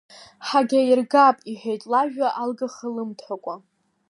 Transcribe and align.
Ҳагьаиргап,– 0.47 1.37
иҳәеит 1.51 1.81
лажәа 1.91 2.27
алгаха 2.41 2.87
лымҭакәа. 2.95 3.55